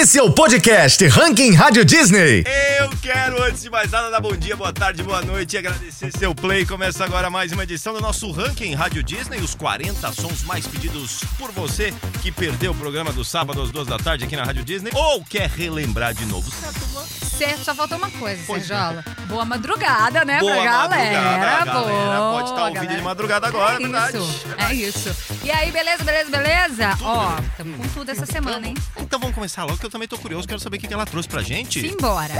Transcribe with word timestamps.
Esse 0.00 0.16
é 0.16 0.22
o 0.22 0.30
podcast 0.30 1.04
Ranking 1.08 1.54
Rádio 1.54 1.84
Disney. 1.84 2.44
Eu 2.78 2.88
quero, 3.02 3.42
antes 3.42 3.62
de 3.62 3.68
mais 3.68 3.90
nada, 3.90 4.08
dar 4.12 4.20
bom 4.20 4.36
dia, 4.36 4.54
boa 4.54 4.72
tarde, 4.72 5.02
boa 5.02 5.20
noite 5.22 5.54
e 5.54 5.58
agradecer 5.58 6.16
seu 6.16 6.32
play. 6.32 6.64
Começa 6.64 7.04
agora 7.04 7.28
mais 7.28 7.50
uma 7.50 7.64
edição 7.64 7.92
do 7.92 8.00
nosso 8.00 8.30
Ranking 8.30 8.76
Rádio 8.76 9.02
Disney, 9.02 9.38
os 9.38 9.56
40 9.56 10.12
sons 10.12 10.44
mais 10.44 10.68
pedidos 10.68 11.24
por 11.36 11.50
você 11.50 11.92
que 12.22 12.30
perdeu 12.30 12.70
o 12.70 12.74
programa 12.76 13.12
do 13.12 13.24
sábado 13.24 13.60
às 13.60 13.72
duas 13.72 13.88
da 13.88 13.98
tarde 13.98 14.24
aqui 14.24 14.36
na 14.36 14.44
Rádio 14.44 14.62
Disney 14.62 14.92
ou 14.94 15.20
quer 15.24 15.50
relembrar 15.50 16.14
de 16.14 16.24
novo, 16.26 16.48
certo? 16.48 17.27
Certo, 17.38 17.64
só 17.64 17.74
faltou 17.74 17.96
uma 17.98 18.10
coisa, 18.10 18.42
Pois 18.46 18.66
Sergiola. 18.66 19.04
Boa 19.26 19.44
madrugada, 19.44 20.24
né, 20.24 20.40
Boa 20.40 20.52
pra 20.54 20.64
galera. 20.64 20.88
madrugada, 20.88 21.12
galera 21.12 21.64
Boa, 21.64 22.32
pode 22.32 22.50
estar 22.50 22.62
ouvindo 22.62 22.74
galera. 22.80 22.96
de 22.96 23.02
madrugada 23.02 23.46
agora, 23.46 23.74
é 23.74 23.78
verdade? 23.78 24.18
Isso, 24.18 24.46
é 24.56 24.74
isso. 24.74 25.16
E 25.44 25.50
aí, 25.50 25.70
beleza, 25.70 26.02
beleza, 26.02 26.30
beleza? 26.30 26.98
Ó, 27.02 27.36
tamo 27.56 27.76
com 27.76 27.88
tudo 27.88 28.10
essa 28.10 28.26
semana, 28.26 28.66
hein? 28.66 28.74
Então 28.96 29.20
vamos 29.20 29.34
começar 29.34 29.64
logo 29.64 29.78
que 29.78 29.86
eu 29.86 29.90
também 29.90 30.08
tô 30.08 30.18
curioso, 30.18 30.48
quero 30.48 30.60
saber 30.60 30.78
o 30.78 30.80
que 30.80 30.92
ela 30.92 31.06
trouxe 31.06 31.28
pra 31.28 31.42
gente. 31.42 31.80
Simbora. 31.80 32.34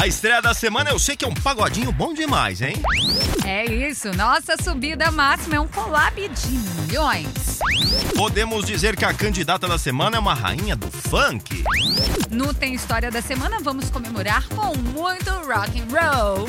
A 0.00 0.06
estreia 0.06 0.42
da 0.42 0.52
semana 0.52 0.90
eu 0.90 0.98
sei 0.98 1.16
que 1.16 1.24
é 1.24 1.28
um 1.28 1.34
pagodinho 1.34 1.90
bom 1.90 2.12
demais, 2.12 2.60
hein? 2.60 2.74
É 3.44 3.64
isso, 3.64 4.12
nossa 4.14 4.56
subida 4.62 5.10
máxima 5.10 5.56
é 5.56 5.60
um 5.60 5.68
collab 5.68 6.28
de 6.28 6.48
milhões. 6.48 7.58
Podemos 8.16 8.64
dizer 8.66 8.96
que 8.96 9.04
a 9.04 9.14
candidata 9.14 9.66
da 9.66 9.78
semana 9.78 10.16
é 10.16 10.20
uma 10.20 10.34
rainha 10.34 10.76
do 10.76 10.90
funk. 10.90 11.64
No 12.30 12.52
Tem 12.52 12.74
História 12.74 13.10
da 13.10 13.22
Semana, 13.22 13.58
vamos 13.60 13.90
comemorar 13.90 14.33
com 14.42 14.76
muito 14.76 15.30
rock 15.30 15.80
and 15.80 15.86
roll. 15.90 16.48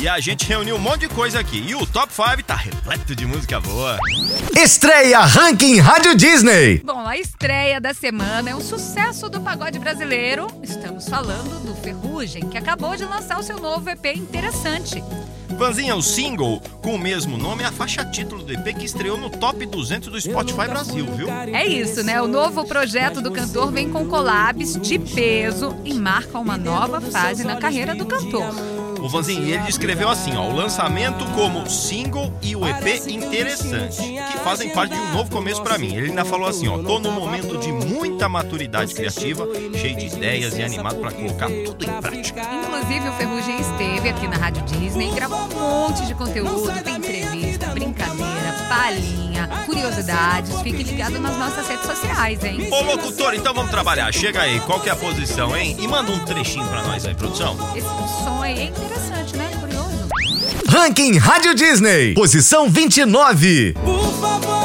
E 0.00 0.08
a 0.08 0.20
gente 0.20 0.46
reuniu 0.46 0.76
um 0.76 0.78
monte 0.78 1.00
de 1.00 1.08
coisa 1.08 1.40
aqui. 1.40 1.58
E 1.58 1.74
o 1.74 1.86
Top 1.86 2.12
5 2.12 2.42
tá 2.42 2.54
repleto 2.54 3.14
de 3.14 3.24
música 3.26 3.60
boa. 3.60 3.98
Estreia 4.56 5.20
Ranking 5.20 5.78
Rádio 5.78 6.14
Disney. 6.16 6.82
Bom, 6.84 7.06
a 7.06 7.16
estreia 7.16 7.80
da 7.80 7.94
semana 7.94 8.50
é 8.50 8.54
um 8.54 8.60
sucesso 8.60 9.28
do 9.28 9.40
pagode 9.40 9.78
brasileiro. 9.78 10.46
Estamos 10.62 11.08
falando 11.08 11.64
do 11.64 11.74
Ferrugem, 11.82 12.48
que 12.48 12.58
acabou 12.58 12.96
de 12.96 13.04
lançar 13.04 13.38
o 13.38 13.42
seu 13.42 13.58
novo 13.58 13.88
EP 13.88 14.06
interessante. 14.16 15.02
Vanzinha, 15.56 15.94
o 15.94 16.02
single 16.02 16.60
com 16.82 16.96
o 16.96 16.98
mesmo 16.98 17.38
nome 17.38 17.62
é 17.62 17.66
a 17.66 17.72
faixa 17.72 18.04
título 18.04 18.42
do 18.42 18.52
EP 18.52 18.76
que 18.76 18.84
estreou 18.84 19.16
no 19.16 19.30
Top 19.30 19.64
200 19.64 20.08
do 20.10 20.20
Spotify 20.20 20.66
Brasil, 20.68 21.06
viu? 21.16 21.28
É 21.30 21.64
isso, 21.66 22.02
né? 22.02 22.20
O 22.20 22.26
novo 22.26 22.66
projeto 22.66 23.20
do 23.20 23.30
cantor 23.30 23.70
vem 23.70 23.88
com 23.88 24.06
collabs 24.06 24.78
de 24.80 24.98
peso 24.98 25.76
e 25.84 25.94
marca 25.94 26.38
uma 26.38 26.56
nova 26.58 27.00
fase 27.00 27.44
na 27.44 27.56
carreira 27.56 27.94
do 27.94 28.04
cantor. 28.04 28.52
O 29.04 29.08
Vanzinho, 29.08 29.46
ele 29.46 29.58
descreveu 29.64 30.08
assim, 30.08 30.34
ó, 30.34 30.48
o 30.48 30.54
lançamento 30.54 31.26
como 31.34 31.68
single 31.68 32.32
e 32.40 32.56
o 32.56 32.66
EP 32.66 33.06
interessante, 33.06 34.00
que 34.00 34.38
fazem 34.38 34.70
parte 34.70 34.94
de 34.94 34.98
um 34.98 35.12
novo 35.12 35.30
começo 35.30 35.62
pra 35.62 35.76
mim. 35.76 35.94
Ele 35.94 36.08
ainda 36.08 36.24
falou 36.24 36.48
assim, 36.48 36.68
ó, 36.68 36.78
tô 36.78 36.98
num 36.98 37.12
momento 37.12 37.58
de 37.58 37.70
muita 37.70 38.30
maturidade 38.30 38.94
criativa, 38.94 39.46
cheio 39.78 39.94
de 39.94 40.06
ideias 40.06 40.56
e 40.56 40.62
animado 40.62 41.00
pra 41.00 41.12
colocar 41.12 41.50
tudo 41.66 41.84
em 41.84 42.00
prática. 42.00 42.40
Inclusive, 42.40 43.06
o 43.06 43.12
Ferrugem 43.12 43.60
esteve 43.60 44.08
aqui 44.08 44.26
na 44.26 44.38
Rádio 44.38 44.62
Disney, 44.62 45.10
gravou 45.10 45.38
um 45.38 45.48
monte 45.48 46.06
de 46.06 46.14
conteúdo, 46.14 46.72
tem 46.82 46.96
entrevista, 46.96 47.66
brincadeira, 47.66 48.33
palhinha, 48.68 49.48
curiosidades. 49.66 50.60
Fique 50.62 50.82
ligado 50.82 51.18
nas 51.18 51.36
nossas 51.36 51.66
redes 51.68 51.86
sociais, 51.86 52.42
hein? 52.44 52.68
Ô 52.70 52.82
locutor, 52.82 53.34
então 53.34 53.54
vamos 53.54 53.70
trabalhar. 53.70 54.12
Chega 54.12 54.42
aí, 54.42 54.60
qual 54.60 54.80
que 54.80 54.88
é 54.88 54.92
a 54.92 54.96
posição, 54.96 55.56
hein? 55.56 55.76
E 55.78 55.86
manda 55.88 56.10
um 56.12 56.24
trechinho 56.24 56.66
pra 56.68 56.82
nós 56.82 57.04
aí, 57.06 57.14
produção. 57.14 57.56
Esse 57.76 57.86
som 58.24 58.42
aí 58.42 58.58
é 58.58 58.64
interessante, 58.64 59.36
né? 59.36 59.50
Curioso. 59.60 60.08
Ranking 60.68 61.18
Rádio 61.18 61.54
Disney. 61.54 62.14
Posição 62.14 62.68
29. 62.68 63.74
Por 63.84 64.20
favor, 64.20 64.63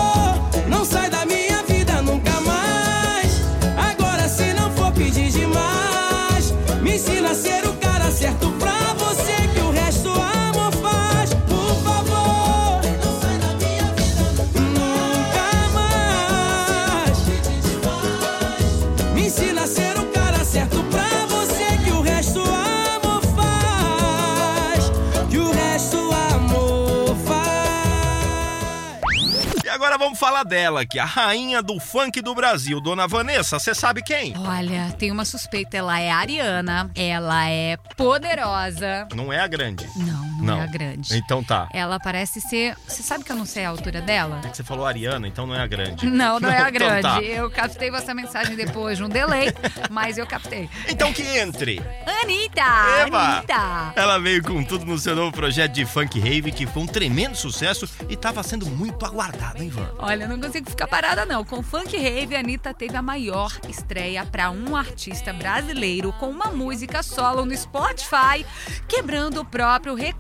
falar 30.40 30.44
dela, 30.44 30.86
que 30.86 31.00
é 31.00 31.02
a 31.02 31.06
rainha 31.06 31.62
do 31.62 31.80
funk 31.80 32.22
do 32.22 32.34
Brasil, 32.34 32.80
Dona 32.80 33.08
Vanessa, 33.08 33.60
você 33.60 33.74
sabe 33.74 34.02
quem? 34.02 34.34
Olha, 34.38 34.92
tem 34.98 35.12
uma 35.12 35.26
suspeita. 35.26 35.78
Ela 35.78 36.00
é 36.00 36.12
ariana, 36.12 36.90
ela 36.96 37.50
é 37.50 37.78
poderosa. 37.98 39.08
Não 39.16 39.32
é 39.32 39.40
a 39.40 39.48
grande. 39.48 39.88
Não, 39.96 40.29
não, 40.50 40.62
é 40.62 40.64
a 40.64 40.68
grande. 40.68 41.16
Então 41.18 41.44
tá. 41.44 41.68
Ela 41.74 42.00
parece 42.00 42.42
ser. 42.42 42.76
Você 42.88 43.02
sabe 43.04 43.24
que 43.24 43.32
eu 43.32 43.36
não 43.36 43.46
sei 43.46 43.66
a 43.66 43.70
altura 43.70 44.02
dela? 44.02 44.42
Você 44.52 44.64
falou 44.64 44.86
Ariana, 44.86 45.28
então 45.28 45.46
não 45.48 45.56
é 45.56 45.62
a 45.62 45.68
grande. 45.68 46.06
Não, 46.08 46.40
não 46.40 46.50
é 46.50 46.58
a 46.58 46.70
Então 46.70 46.88
grande. 46.88 47.02
tá. 47.02 47.22
Eu 47.22 47.50
captei 47.50 47.90
vossa 47.92 48.14
mensagem 48.14 48.56
depois 48.56 48.98
de 48.98 49.04
um 49.04 49.10
delay, 49.10 49.54
mas 49.90 50.18
eu 50.18 50.26
captei. 50.28 50.70
Então 50.88 51.12
que 51.14 51.22
entre. 51.38 51.82
Anitta! 52.24 52.62
Eba! 53.06 53.20
Anitta! 53.38 53.94
Ela 53.96 54.20
veio 54.20 54.44
com 54.44 54.64
tudo 54.64 54.86
no 54.86 54.98
seu 54.98 55.16
novo 55.16 55.32
projeto 55.32 55.72
de 55.74 55.86
funk 55.86 56.20
rave, 56.20 56.52
que 56.52 56.66
foi 56.68 56.84
um 56.84 56.88
tremendo 56.88 57.36
sucesso 57.36 57.88
e 58.08 58.16
tava 58.16 58.44
sendo 58.44 58.66
muito 58.68 59.06
aguardado, 59.06 59.62
hein, 59.64 59.70
Van? 59.70 59.90
Olha, 60.00 60.24
eu 60.24 60.30
não 60.30 60.40
consigo 60.40 60.70
ficar 60.70 60.88
parada 60.88 61.26
não. 61.26 61.44
Com 61.44 61.62
Funk 61.64 61.96
Rave, 61.98 62.36
a 62.36 62.40
Anitta 62.40 62.74
teve 62.74 62.96
a 62.96 63.02
maior 63.02 63.52
estreia 63.68 64.26
para 64.26 64.52
um 64.52 64.76
artista 64.76 65.34
brasileiro 65.34 66.12
com 66.14 66.30
uma 66.30 66.48
música 66.48 67.02
solo 67.04 67.46
no 67.46 67.56
Spotify, 67.56 68.46
quebrando 68.88 69.42
o 69.42 69.46
próprio 69.46 69.96
recorde, 69.96 70.20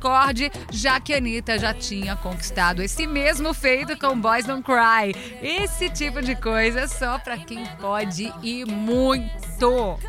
já 0.71 0.99
que 0.99 1.13
a 1.13 1.17
Anitta 1.17 1.57
já 1.57 1.73
tinha 1.73 2.15
conquistado 2.15 2.81
esse 2.81 3.07
mesmo 3.07 3.53
feito 3.53 3.97
com 3.97 4.19
Boys 4.19 4.45
Don't 4.45 4.63
Cry. 4.63 5.15
Esse 5.41 5.89
tipo 5.89 6.21
de 6.21 6.35
coisa 6.35 6.81
é 6.81 6.87
só 6.87 7.17
para 7.19 7.37
quem 7.37 7.65
pode 7.79 8.31
e 8.43 8.65
muito. 8.65 9.49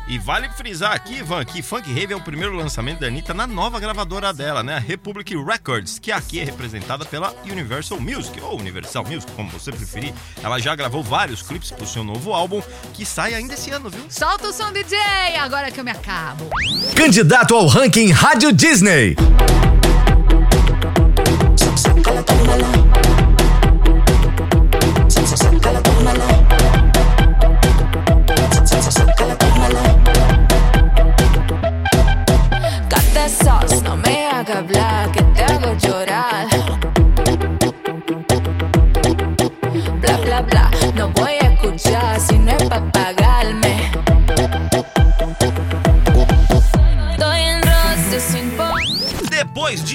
E 0.07 0.17
vale 0.17 0.49
frisar 0.49 0.93
aqui, 0.93 1.21
Van, 1.21 1.43
que 1.43 1.61
Funk 1.61 1.91
Rave 1.91 2.13
é 2.13 2.15
o 2.15 2.21
primeiro 2.21 2.55
lançamento 2.55 2.99
da 2.99 3.07
Anitta 3.07 3.33
na 3.33 3.45
nova 3.45 3.79
gravadora 3.79 4.33
dela, 4.33 4.63
né? 4.63 4.75
A 4.75 4.79
Republic 4.79 5.35
Records, 5.35 5.99
que 5.99 6.11
aqui 6.11 6.39
é 6.39 6.43
representada 6.43 7.03
pela 7.03 7.33
Universal 7.43 7.99
Music, 7.99 8.39
ou 8.39 8.57
Universal 8.57 9.03
Music, 9.05 9.31
como 9.33 9.49
você 9.49 9.71
preferir. 9.71 10.13
Ela 10.41 10.59
já 10.59 10.75
gravou 10.75 11.03
vários 11.03 11.41
clipes 11.41 11.71
pro 11.71 11.85
seu 11.85 12.03
novo 12.03 12.33
álbum, 12.33 12.61
que 12.93 13.05
sai 13.05 13.33
ainda 13.33 13.53
esse 13.53 13.71
ano, 13.71 13.89
viu? 13.89 14.05
Solta 14.09 14.47
o 14.47 14.53
som 14.53 14.71
DJ, 14.71 14.97
agora 15.39 15.69
que 15.69 15.79
eu 15.79 15.83
me 15.83 15.91
acabo. 15.91 16.49
Candidato 16.95 17.55
ao 17.55 17.67
Ranking 17.67 18.11
Rádio 18.11 18.53
Disney. 18.53 19.15
Got 32.89 33.29
sauce, 33.29 33.81
no 33.81 33.97
me 33.97 34.27
haga 34.27 34.59
hablar, 34.59 35.11
que 35.11 35.23
te 35.23 35.43
hago 35.43 35.73
llorar. 35.79 36.50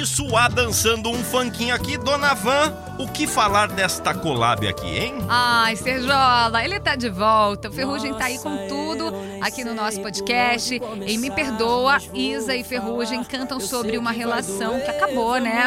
De 0.06 0.12
suar 0.14 0.52
dançando 0.52 1.10
um 1.10 1.24
funkinho 1.24 1.74
aqui, 1.74 1.98
Dona 1.98 2.32
Van, 2.32 2.72
o 2.96 3.08
que 3.08 3.26
falar 3.26 3.66
desta 3.66 4.14
collab 4.14 4.64
aqui, 4.68 4.86
hein? 4.86 5.14
Ai, 5.28 5.74
Serjola, 5.74 6.64
ele 6.64 6.78
tá 6.78 6.94
de 6.94 7.10
volta. 7.10 7.68
O 7.68 7.72
Ferrugem 7.72 8.14
tá 8.14 8.26
aí 8.26 8.38
com 8.38 8.68
tudo 8.68 9.12
aqui 9.42 9.64
no 9.64 9.74
nosso 9.74 10.00
podcast. 10.00 10.80
E 11.04 11.18
me 11.18 11.28
perdoa, 11.32 11.98
Isa 12.14 12.54
e 12.54 12.62
Ferrugem 12.62 13.24
cantam 13.24 13.58
sobre 13.58 13.98
uma 13.98 14.12
relação 14.12 14.78
que 14.78 14.88
acabou, 14.88 15.40
né? 15.40 15.64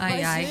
ai, 0.00 0.24
ai, 0.24 0.48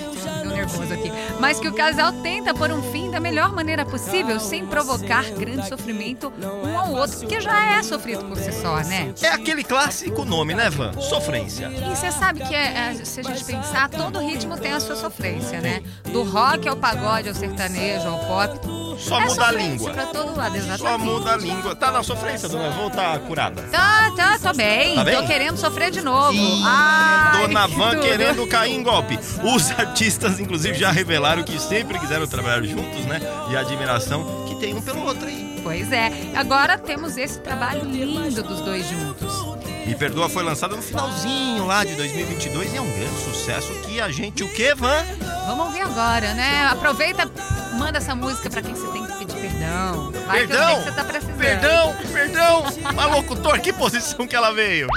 nervoso 0.66 0.94
aqui. 0.94 1.12
Mas 1.40 1.60
que 1.60 1.68
o 1.68 1.74
casal 1.74 2.12
tenta 2.12 2.54
pôr 2.54 2.72
um 2.72 2.82
fim 2.92 3.12
da 3.12 3.20
melhor 3.20 3.52
maneira 3.52 3.86
possível, 3.86 4.40
sem 4.40 4.66
provocar 4.66 5.24
grande 5.32 5.68
sofrimento 5.68 6.32
um 6.64 6.78
ao 6.78 6.92
outro, 6.94 7.20
porque 7.20 7.40
já 7.42 7.78
é 7.78 7.84
sofrido 7.84 8.24
por 8.26 8.38
si 8.38 8.52
só, 8.52 8.78
né? 8.78 9.14
É 9.22 9.28
aquele 9.28 9.64
clássico 9.64 10.26
nome, 10.26 10.54
né, 10.54 10.70
Van? 10.70 10.94
Sofrência. 11.00 11.68
E 11.68 11.96
você 11.96 12.12
sabe 12.12 12.44
que 12.46 12.56
é, 12.56 12.92
é, 12.92 13.06
se 13.06 13.20
a 13.20 13.24
gente 13.24 13.44
pensar, 13.44 13.90
todo 13.90 14.20
ritmo 14.20 14.58
tem 14.58 14.74
a 14.74 14.80
sua 14.80 14.96
sofrência, 14.96 15.60
né? 15.62 15.82
Do 16.12 16.24
rock 16.24 16.68
ao 16.68 16.76
pagode, 16.76 17.30
ao 17.30 17.36
sertanejo, 17.36 18.08
ao 18.08 18.20
pop. 18.20 18.83
Só 18.98 19.20
é 19.22 19.26
muda 19.26 19.46
a 19.48 19.52
língua. 19.52 19.92
Pra 19.92 20.06
todo 20.08 20.36
lado, 20.38 20.56
exatamente. 20.56 20.82
Só 20.82 20.98
muda 20.98 21.34
a 21.34 21.38
língua. 21.38 21.76
Tá 21.76 21.92
na 21.92 22.04
sofrência, 22.04 22.48
Dona 22.50 22.70
Van, 22.70 22.84
ou 22.84 22.90
tá 22.90 23.18
curada? 23.20 23.62
Tá, 23.72 24.12
tá, 24.16 24.40
tô 24.40 24.54
bem. 24.54 24.96
Tá 24.96 25.04
bem? 25.04 25.16
Tô 25.16 25.28
querendo 25.28 25.58
sofrer 25.58 25.92
de 25.92 26.02
novo. 26.02 26.34
Ih, 26.34 26.62
Ai, 26.66 27.42
Dona 27.48 27.68
que 27.68 27.76
Van 27.76 27.90
tudo. 27.92 28.02
querendo 28.02 28.48
cair 28.48 28.74
em 28.74 28.84
golpe. 28.84 29.20
Os 29.44 29.72
artistas, 29.72 30.40
inclusive, 30.40 30.78
já 30.78 30.92
revelaram 30.92 31.44
que 31.44 31.60
sempre 31.60 32.00
quiseram 32.00 32.28
trabalhar 32.28 32.64
juntos, 32.64 33.06
né? 33.06 33.20
E 33.50 33.56
a 33.56 33.60
admiração 33.62 34.46
que 34.48 34.56
tem 34.56 34.74
um 34.74 34.82
pelo 34.82 35.06
outro 35.06 35.28
aí. 35.28 35.60
Pois 35.64 35.92
é. 35.92 36.12
Agora 36.36 36.78
temos 36.78 37.18
esse 37.18 37.40
trabalho 37.40 37.86
lindo 37.86 38.44
dos 38.44 38.62
dois 38.62 38.86
juntos. 38.88 39.54
Me 39.86 39.96
Perdoa 39.96 40.30
foi 40.30 40.44
lançada 40.44 40.76
no 40.78 40.82
finalzinho 40.82 41.66
lá 41.66 41.84
de 41.84 41.94
2022 41.96 42.74
e 42.74 42.78
é 42.78 42.82
um 42.82 42.90
grande 42.90 43.20
sucesso 43.22 43.74
que 43.82 44.00
a 44.00 44.10
gente, 44.10 44.42
o 44.42 44.50
quê, 44.54 44.74
Van? 44.74 45.04
Vamos 45.46 45.66
ouvir 45.68 45.82
agora, 45.82 46.34
né? 46.34 46.66
Aproveita, 46.72 47.30
manda 47.74 47.98
essa 47.98 48.16
música 48.16 48.50
pra 48.50 48.62
quem 48.62 48.74
você 48.74 48.88
tem 48.92 49.06
que 49.06 49.14
pedir 49.26 49.36
perdão. 49.36 50.12
Vai 50.26 50.48
que 50.48 50.54
eu 50.54 50.58
sei 50.58 50.66
Perdão, 50.66 50.78
que 50.78 50.84
você 50.84 50.92
tá 50.92 51.04
precisando. 51.04 51.38
perdão, 51.38 51.96
perdão. 52.12 52.64
Mas 52.96 53.12
locutor, 53.12 53.60
que 53.60 53.74
posição 53.74 54.28
que 54.28 54.36
ela 54.36 54.52
veio? 54.52 54.88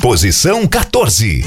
Posição 0.00 0.66
14. 0.66 1.42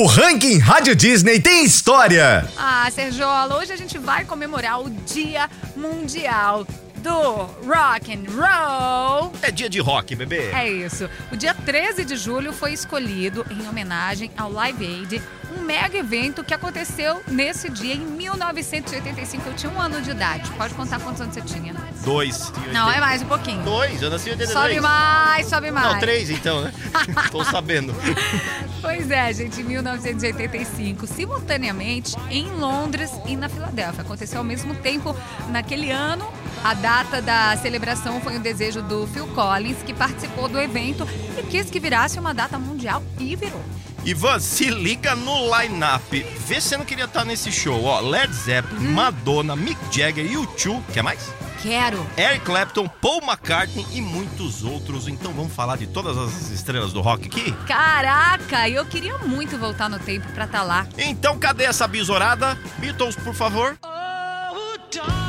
O 0.00 0.06
Ranking 0.06 0.56
Rádio 0.56 0.96
Disney 0.96 1.38
tem 1.38 1.62
história. 1.62 2.48
Ah, 2.56 2.90
Sergiola, 2.90 3.58
hoje 3.58 3.70
a 3.70 3.76
gente 3.76 3.98
vai 3.98 4.24
comemorar 4.24 4.80
o 4.80 4.88
Dia 4.88 5.46
Mundial 5.76 6.66
do 6.96 7.42
Rock 7.68 8.10
and 8.10 8.24
Roll. 8.30 9.30
É 9.42 9.50
dia 9.50 9.68
de 9.68 9.78
rock, 9.78 10.16
bebê. 10.16 10.52
É 10.54 10.66
isso. 10.66 11.06
O 11.30 11.36
dia 11.36 11.52
13 11.52 12.06
de 12.06 12.16
julho 12.16 12.50
foi 12.50 12.72
escolhido 12.72 13.44
em 13.50 13.68
homenagem 13.68 14.30
ao 14.38 14.50
Live 14.50 14.86
Aid, 14.86 15.22
um 15.54 15.62
mega 15.64 15.98
evento 15.98 16.42
que 16.42 16.54
aconteceu 16.54 17.22
nesse 17.28 17.68
dia 17.68 17.92
em 17.92 18.00
1985. 18.00 19.50
Eu 19.50 19.54
tinha 19.54 19.70
um 19.70 19.78
ano 19.78 20.00
de 20.00 20.12
idade. 20.12 20.50
Pode 20.52 20.72
contar 20.72 20.98
quantos 21.00 21.20
anos 21.20 21.34
você 21.34 21.42
tinha? 21.42 21.74
Dois. 22.02 22.50
Não, 22.72 22.90
é 22.90 23.00
mais 23.00 23.20
um 23.20 23.26
pouquinho. 23.26 23.62
Dois, 23.64 24.00
eu 24.00 24.08
nasci 24.08 24.30
em 24.30 24.32
83. 24.32 24.50
Sobe 24.50 24.80
mais, 24.80 25.46
sobe 25.46 25.70
mais. 25.70 25.92
Não, 25.92 26.00
três 26.00 26.30
então, 26.30 26.62
né? 26.62 26.72
Tô 27.30 27.44
sabendo. 27.44 27.94
Pois 28.80 29.10
é, 29.10 29.32
gente, 29.32 29.60
em 29.60 29.64
1985, 29.64 31.06
simultaneamente 31.06 32.16
em 32.30 32.46
Londres 32.52 33.10
e 33.26 33.36
na 33.36 33.48
Filadélfia. 33.48 34.02
Aconteceu 34.02 34.38
ao 34.38 34.44
mesmo 34.44 34.74
tempo 34.74 35.14
naquele 35.50 35.90
ano. 35.90 36.26
A 36.64 36.74
data 36.74 37.20
da 37.20 37.56
celebração 37.58 38.20
foi 38.20 38.36
um 38.38 38.40
desejo 38.40 38.82
do 38.82 39.06
Phil 39.08 39.26
Collins, 39.28 39.82
que 39.84 39.92
participou 39.92 40.48
do 40.48 40.58
evento 40.58 41.06
e 41.38 41.42
quis 41.42 41.68
que 41.70 41.78
virasse 41.78 42.18
uma 42.18 42.32
data 42.32 42.58
mundial 42.58 43.02
e 43.18 43.36
virou. 43.36 43.62
Ivan, 44.02 44.38
se 44.40 44.70
liga 44.70 45.14
no 45.14 45.34
line-up. 45.58 46.26
Vê 46.46 46.58
se 46.58 46.68
você 46.68 46.76
não 46.78 46.86
queria 46.86 47.04
estar 47.04 47.24
nesse 47.24 47.52
show, 47.52 47.84
ó. 47.84 48.00
Led 48.00 48.32
Zeppelin, 48.34 48.86
Uhum. 48.86 48.92
Madonna, 48.92 49.54
Mick 49.54 49.78
Jagger, 49.94 50.24
U2, 50.26 50.80
quer 50.94 51.02
mais? 51.02 51.20
Quero. 51.62 52.06
Eric 52.16 52.44
Clapton, 52.44 52.88
Paul 52.88 53.22
McCartney 53.22 53.86
e 53.92 54.00
muitos 54.00 54.64
outros. 54.64 55.08
Então 55.08 55.32
vamos 55.32 55.52
falar 55.52 55.76
de 55.76 55.86
todas 55.86 56.16
as 56.16 56.50
estrelas 56.50 56.92
do 56.92 57.00
rock 57.00 57.28
aqui? 57.28 57.52
Caraca, 57.66 58.68
eu 58.68 58.84
queria 58.86 59.18
muito 59.18 59.58
voltar 59.58 59.88
no 59.88 59.98
tempo 59.98 60.26
pra 60.32 60.44
estar 60.44 60.62
lá. 60.62 60.86
Então 60.96 61.38
cadê 61.38 61.64
essa 61.64 61.86
bisorada? 61.86 62.58
Beatles, 62.78 63.16
por 63.16 63.34
favor. 63.34 63.76
Oh, 63.84 65.19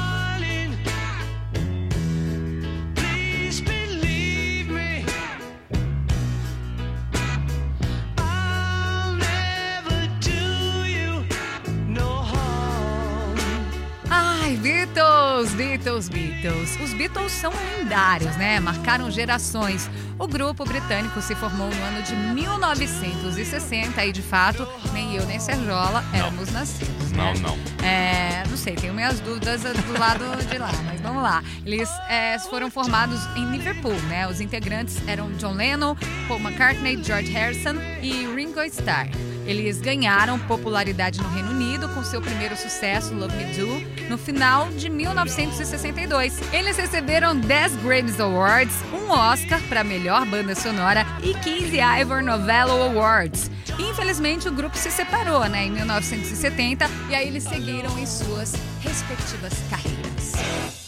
Beatles, 14.62 15.54
Beatles, 15.56 16.08
Beatles. 16.08 16.80
Os 16.80 16.94
Beatles 16.94 17.32
são 17.32 17.52
lendários, 17.52 18.36
né? 18.38 18.60
Marcaram 18.60 19.10
gerações. 19.10 19.90
O 20.20 20.28
grupo 20.28 20.64
britânico 20.64 21.20
se 21.20 21.34
formou 21.34 21.68
no 21.68 21.84
ano 21.84 22.04
de 22.04 22.16
1960 22.16 24.06
e, 24.06 24.12
de 24.12 24.22
fato, 24.22 24.68
nem 24.94 25.16
eu 25.16 25.26
nem 25.26 25.40
Serjola 25.40 26.04
éramos 26.14 26.52
nascidos, 26.52 27.01
né? 27.12 27.34
Não, 27.36 27.50
não. 27.50 27.86
É, 27.86 28.44
não 28.50 28.58
sei, 28.58 28.76
tenho 28.76 28.94
minhas 28.94 29.20
dúvidas 29.20 29.62
do 29.62 30.00
lado 30.00 30.24
de 30.50 30.58
lá, 30.58 30.72
mas 30.86 31.02
vamos 31.02 31.24
lá. 31.24 31.44
Eles 31.66 31.90
é, 32.10 32.38
foram 32.40 32.70
formados 32.70 33.26
em 33.36 33.46
Liverpool, 33.52 34.00
né? 34.10 34.28
Os 34.28 34.40
integrantes 34.40 34.98
eram 35.08 35.32
John 35.34 35.54
Lennon, 35.54 35.96
Paul 36.28 36.40
McCartney, 36.40 37.04
George 37.04 37.32
Harrison 37.32 37.76
e 38.02 38.26
Ringo 38.34 38.62
Starr. 38.64 39.10
Eles 39.46 39.82
ganharam 39.82 40.38
popularidade 40.40 41.22
no 41.22 41.30
Reino 41.30 41.50
Unido 41.50 41.90
com 41.90 42.04
seu 42.04 42.22
primeiro 42.22 42.56
sucesso, 42.56 43.14
Love 43.14 43.36
Me 43.36 43.54
Do, 43.54 44.08
no 44.10 44.18
final 44.18 44.70
de 44.70 44.90
1962. 44.90 46.40
Eles 46.54 46.78
receberam 46.78 47.36
10 47.36 47.78
Grammys 47.78 48.20
Awards, 48.20 48.76
um 48.94 49.10
Oscar 49.10 49.60
para 49.68 49.84
melhor 49.84 50.26
banda 50.26 50.54
sonora 50.54 51.06
e 51.24 51.34
15 51.34 51.78
Ivor 52.02 52.22
Novello 52.24 52.84
Awards. 52.84 53.50
Infelizmente, 53.80 54.48
o 54.48 54.52
grupo 54.52 54.78
se 54.78 54.92
separou 54.92 55.48
né, 55.48 55.66
em 55.66 55.72
1970 55.72 56.86
e 57.10 57.16
aí 57.16 57.28
eles 57.28 57.44
seguiram 57.44 57.98
em 57.98 58.06
suas 58.06 58.54
respectivas 58.82 59.54
carreiras. 59.70 60.81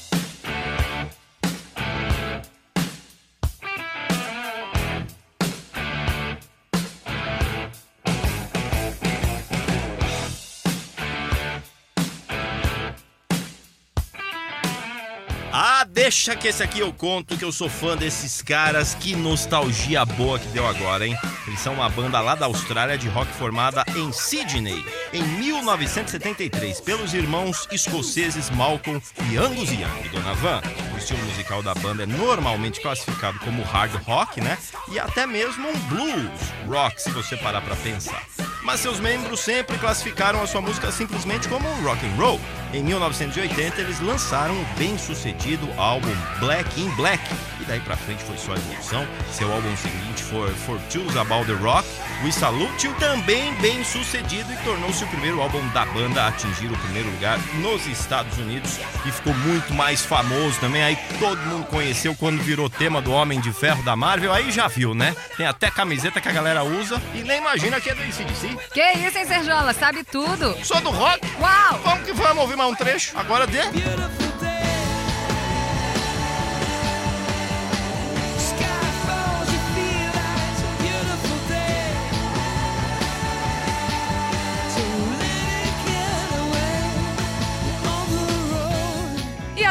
Deixa 16.03 16.35
que 16.35 16.50
esse 16.50 16.61
aqui 16.61 16.81
eu 16.81 16.91
conto 16.91 17.38
que 17.38 17.45
eu 17.45 17.51
sou 17.53 17.69
fã 17.69 17.95
desses 17.95 18.41
caras. 18.41 18.94
Que 18.94 19.15
nostalgia 19.15 20.03
boa 20.03 20.38
que 20.38 20.50
deu 20.50 20.67
agora, 20.67 21.07
hein? 21.07 21.15
Eles 21.47 21.61
são 21.61 21.75
uma 21.75 21.88
banda 21.88 22.19
lá 22.19 22.35
da 22.35 22.45
Austrália 22.45 22.97
de 22.97 23.07
rock 23.07 23.31
formada 23.31 23.85
em 23.95 24.11
Sydney 24.11 24.83
em 25.13 25.23
1973 25.23 26.81
pelos 26.81 27.13
irmãos 27.13 27.69
escoceses 27.71 28.50
Malcolm 28.50 29.01
e 29.31 29.38
Angus 29.38 29.71
Young, 29.71 30.09
Dona 30.11 30.33
Van. 30.33 30.61
O 30.94 30.97
estilo 30.97 31.23
musical 31.23 31.63
da 31.63 31.73
banda 31.73 32.03
é 32.03 32.05
normalmente 32.05 32.81
classificado 32.81 33.39
como 33.39 33.63
hard 33.63 33.94
rock, 34.03 34.41
né? 34.41 34.57
E 34.91 35.00
até 35.00 35.25
mesmo 35.25 35.69
um 35.69 35.79
blues 35.88 36.51
rock, 36.67 37.01
se 37.01 37.12
você 37.12 37.38
parar 37.38 37.62
pra 37.62 37.77
pensar. 37.77 38.22
Mas 38.63 38.79
seus 38.79 39.00
membros 39.00 39.41
sempre 39.41 39.77
classificaram 39.77 40.41
a 40.41 40.48
sua 40.48 40.62
música 40.62 40.91
simplesmente 40.91 41.48
como 41.48 41.67
rock 41.82 42.05
and 42.05 42.15
roll. 42.15 42.39
Em 42.74 42.82
1980, 42.82 43.82
eles 43.82 44.00
lançaram 44.00 44.55
o 44.55 44.65
bem-sucedido 44.77 45.70
álbum 45.77 46.15
Black 46.39 46.82
in 46.82 46.89
Black, 46.96 47.24
e 47.60 47.65
daí 47.65 47.79
pra 47.82 47.96
frente 47.96 48.24
foi 48.24 48.36
só 48.36 48.55
evolução. 48.55 49.08
Seu 49.32 49.51
álbum 49.51 49.77
seguinte 49.77 50.24
foi 50.24 50.51
For 50.55 50.79
Tools 50.91 51.15
About 51.15 51.46
the 51.46 51.53
Rock, 51.62 51.88
We 52.24 52.32
Salute 52.32 52.88
You, 52.88 52.96
também 52.96 53.53
bem 53.62 53.84
sucedido 53.84 54.51
e 54.51 54.58
tornou-se 54.63 55.03
o 55.03 55.08
primeiro 55.08 55.39
álbum 55.39 55.65
da 55.70 55.86
banda 55.86 56.24
a 56.24 56.27
atingir 56.29 56.65
o 56.65 56.77
primeiro 56.77 57.12
lugar 57.12 57.38
nos 57.55 57.86
Estados 57.86 58.39
Unidos 58.39 58.79
e 59.05 59.12
ficou 59.12 59.36
muito 59.36 59.72
mais 59.74 60.03
famoso 60.03 60.60
também. 60.60 60.84
Aí 60.84 60.98
todo 61.20 61.38
mundo 61.41 61.67
conheceu 61.67 62.15
quando 62.15 62.41
virou 62.41 62.72
tema 62.72 63.01
do 63.01 63.12
Homem 63.12 63.39
de 63.39 63.53
Ferro 63.53 63.84
da 63.84 63.96
Marvel, 63.96 64.34
aí 64.34 64.51
já 64.51 64.67
viu, 64.67 64.96
né? 64.96 65.15
Tem 65.38 65.46
até 65.46 65.70
camiseta 65.70 66.20
que 66.20 66.27
a 66.27 66.32
galera 66.32 66.63
usa 66.63 67.00
e 67.13 67.22
nem 67.24 67.38
imagina 67.38 67.79
que 67.79 67.91
é 67.91 67.93
do 67.93 68.01
ACDC. 68.01 68.52
Que 68.74 68.91
isso, 68.93 69.17
hein, 69.17 69.25
Serjola? 69.25 69.74
Sabe 69.74 70.03
tudo? 70.03 70.55
Sou 70.63 70.79
do 70.81 70.89
rock. 70.89 71.19
Uau! 71.39 71.79
Vamos 71.83 72.05
que 72.05 72.13
vamos 72.13 72.38
ouvir 72.43 72.55
mais 72.55 72.72
um 72.72 72.75
trecho 72.75 73.17
agora 73.17 73.45
de. 73.48 74.23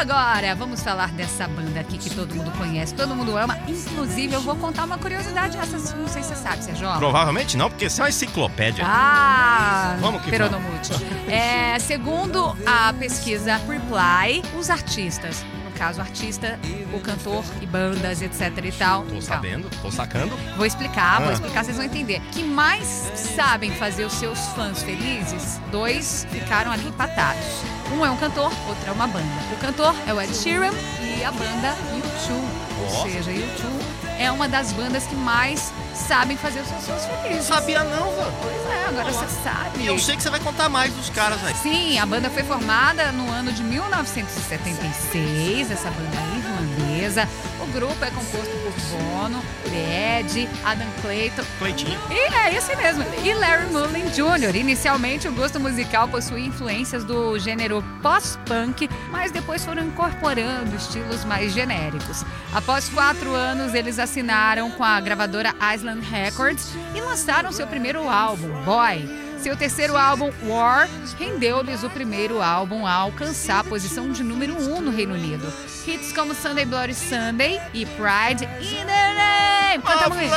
Agora, 0.03 0.55
vamos 0.57 0.83
falar 0.83 1.11
dessa 1.13 1.47
banda 1.47 1.79
aqui 1.79 1.97
que 1.97 2.11
todo 2.11 2.35
mundo 2.35 2.51
conhece, 2.59 2.93
todo 2.93 3.15
mundo 3.15 3.37
ama. 3.37 3.57
Inclusive, 3.69 4.35
eu 4.35 4.41
vou 4.41 4.57
contar 4.57 4.85
uma 4.85 4.99
curiosidade, 4.99 5.57
essa 5.57 5.77
não 5.97 6.09
sei 6.09 6.23
se 6.23 6.31
você 6.31 6.37
sabe, 6.37 6.65
Serjola. 6.65 6.99
Provavelmente 6.99 7.57
não, 7.57 7.71
porque 7.71 7.89
você 7.89 8.01
é 8.01 8.05
uma 8.05 8.09
enciclopédia. 8.11 8.85
Ah, 8.87 9.97
Vamos 10.01 10.23
que 10.23 10.31
peronomútil. 10.31 10.97
É, 11.29 11.79
segundo 11.79 12.57
a 12.67 12.93
pesquisa 12.93 13.57
Reply, 13.69 14.43
os 14.59 14.69
artistas 14.71 15.45
caso 15.79 16.01
artista, 16.03 16.61
o 16.93 17.01
cantor 17.01 17.43
e 17.61 17.67
bandas, 17.67 18.23
etc 18.23 18.53
e 18.63 18.71
tal. 18.71 19.01
Tô 19.03 19.07
Calma. 19.09 19.23
sabendo, 19.23 19.71
tô 19.81 19.91
sacando. 19.91 20.37
Vou 20.57 20.65
explicar, 20.67 21.21
vou 21.21 21.31
Ah. 21.31 21.33
explicar, 21.33 21.65
vocês 21.65 21.77
vão 21.77 21.87
entender. 21.87 22.21
Que 22.31 22.45
mais 22.45 22.87
sabem 23.17 23.73
fazer 23.73 24.05
os 24.05 24.13
seus 24.13 24.39
fãs 24.55 24.81
felizes, 24.83 25.61
dois 25.73 26.25
ficaram 26.31 26.71
ali 26.71 26.87
empatados. 26.87 27.43
Um 27.91 28.05
é 28.05 28.11
um 28.11 28.17
cantor, 28.17 28.53
outro 28.69 28.89
é 28.89 28.93
uma 28.93 29.07
banda. 29.07 29.27
O 29.53 29.57
cantor 29.57 29.95
é 30.07 30.15
o 30.15 30.21
Ed 30.21 30.35
Sheeran 30.35 30.73
e 31.01 31.25
a 31.25 31.33
banda 31.33 31.77
U2. 31.95 32.63
Ou 32.83 33.11
seja, 33.11 33.31
U2 33.31 33.83
é 34.19 34.31
uma 34.31 34.47
das 34.49 34.73
bandas 34.73 35.07
que 35.07 35.15
mais 35.15 35.73
sabem 35.95 36.37
fazer 36.37 36.61
os 36.61 36.69
seus 36.69 36.85
fãs 36.87 37.07
felizes. 37.23 37.45
Sabia 37.45 37.85
não, 37.85 38.11
Van. 38.13 38.33
Pois 38.41 38.67
é, 38.67 38.87
agora 38.89 39.13
você 39.13 39.27
sabe. 39.43 39.81
E 39.81 39.87
eu 39.87 39.99
sei 39.99 40.17
que 40.17 40.23
você 40.23 40.31
vai 40.31 40.41
contar 40.41 40.69
mais 40.69 40.93
dos 40.93 41.09
caras 41.11 41.39
aí. 41.45 41.55
Sim, 41.55 41.99
a 41.99 42.07
banda 42.07 42.31
foi 42.31 42.43
formada 42.43 43.13
no 43.13 43.31
ano 43.31 43.53
de 43.53 43.63
1976, 43.63 45.71
essa 45.71 45.91
banda 45.91 46.17
irlandesa. 46.37 47.29
O 47.73 47.75
grupo 47.75 48.05
é 48.05 48.11
composto 48.11 48.55
por 48.59 48.73
Bono, 48.91 49.43
Edge, 49.73 50.47
Adam 50.63 50.87
Clayton 51.01 51.43
Cleitinho. 51.59 51.99
e 52.11 52.35
é 52.35 52.55
esse 52.55 52.77
mesmo. 52.77 53.03
E 53.25 53.33
Larry 53.33 53.73
Mullen 53.73 54.11
Jr. 54.11 54.55
Inicialmente, 54.55 55.27
o 55.27 55.33
gosto 55.33 55.59
musical 55.59 56.07
possuía 56.07 56.45
influências 56.45 57.03
do 57.03 57.39
gênero 57.39 57.83
post-punk, 58.03 58.91
mas 59.11 59.33
depois 59.33 59.65
foram 59.65 59.87
incorporando 59.87 60.77
estilos 60.77 61.25
mais 61.25 61.55
genéricos. 61.55 62.23
Após 62.53 62.91
quatro 62.91 63.35
anos, 63.35 63.73
eles 63.73 63.99
assinaram 63.99 64.71
com 64.73 64.85
a 64.85 65.01
gravadora 65.01 65.55
Island 65.75 66.07
Records 66.11 66.75
e 66.95 67.01
lançaram 67.01 67.51
seu 67.53 67.67
primeiro 67.67 68.07
álbum, 68.07 68.53
Boy. 68.65 69.22
Seu 69.43 69.57
terceiro 69.57 69.97
álbum, 69.97 70.31
War, 70.45 70.89
rendeu-lhes 71.19 71.83
o 71.83 71.91
primeiro 71.91 72.41
álbum 72.41 72.87
a 72.87 72.93
alcançar 72.93 73.59
a 73.59 73.65
posição 73.65 74.13
de 74.13 74.23
número 74.23 74.55
um 74.55 74.81
no 74.81 74.93
Reino 74.93 75.15
Unido. 75.15 75.53
Hits 75.85 76.13
como 76.13 76.33
Sunday 76.33 76.65
Bloody 76.65 76.95
Sunday 76.95 77.61
e 77.75 77.85
Pride 77.85 78.45
in 78.61 78.87
the 78.87 79.15
Name. 79.15 79.83
Canta 79.83 80.09
muito. 80.11 80.33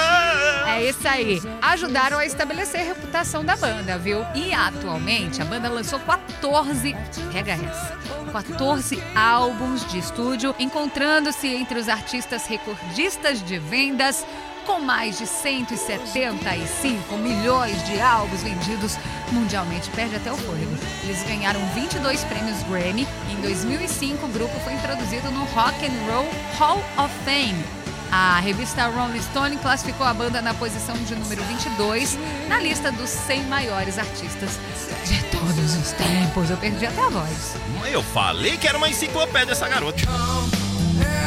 É 0.68 0.90
isso 0.90 1.08
aí. 1.08 1.40
Ajudaram 1.62 2.18
a 2.18 2.26
estabelecer 2.26 2.82
a 2.82 2.84
reputação 2.84 3.46
da 3.46 3.56
banda, 3.56 3.96
viu? 4.00 4.26
E 4.34 4.52
atualmente 4.56 5.40
a 5.40 5.46
banda 5.46 5.70
lançou 5.70 6.00
14, 6.00 6.96
pega 7.32 7.52
essa, 7.52 7.96
14 8.32 9.04
álbuns 9.14 9.86
de 9.86 10.00
estúdio, 10.00 10.56
encontrando-se 10.58 11.48
entre 11.48 11.78
os 11.78 11.88
artistas 11.88 12.48
recordistas 12.48 13.40
de 13.44 13.60
vendas. 13.60 14.26
Com 14.66 14.80
mais 14.80 15.18
de 15.18 15.28
175 15.28 17.18
milhões 17.18 17.84
de 17.86 18.02
álbuns 18.02 18.42
vendidos 18.42 18.98
mundialmente, 19.32 19.90
perde 19.92 20.16
até 20.16 20.32
o 20.32 20.38
fôlego. 20.38 20.76
Eles 21.04 21.22
ganharam 21.24 21.60
22 21.74 22.24
prêmios 22.24 22.64
Grammy. 22.64 23.08
Em 23.32 23.36
2005, 23.42 24.26
o 24.26 24.30
grupo 24.30 24.60
foi 24.62 24.74
introduzido 24.74 25.30
no 25.32 25.46
Rock 25.46 25.86
and 25.86 26.12
Roll 26.12 26.28
Hall 26.58 26.84
of 26.98 27.14
Fame. 27.24 27.64
A 28.12 28.40
revista 28.40 28.88
Rolling 28.88 29.22
Stone 29.22 29.58
classificou 29.58 30.06
a 30.06 30.14
banda 30.14 30.42
na 30.42 30.54
posição 30.54 30.96
de 30.96 31.16
número 31.16 31.44
22 31.44 32.18
na 32.48 32.60
lista 32.60 32.92
dos 32.92 33.10
100 33.10 33.44
maiores 33.44 33.98
artistas 33.98 34.60
de 35.06 35.24
todos 35.26 35.76
os 35.76 35.92
tempos. 35.92 36.50
Eu 36.50 36.58
perdi 36.58 36.86
até 36.86 37.02
a 37.02 37.10
voz. 37.10 37.56
Eu 37.92 38.02
falei 38.02 38.58
que 38.58 38.68
era 38.68 38.78
uma 38.78 38.90
enciclopédia 38.90 39.52
essa 39.52 39.68
garota. 39.68 40.02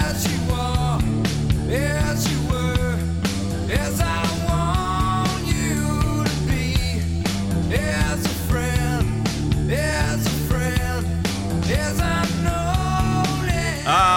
As 0.08 0.24
you 0.24 0.54
are, 0.54 1.04
as 2.10 2.24
you 2.26 2.37
as 3.70 4.00
I 4.00 4.07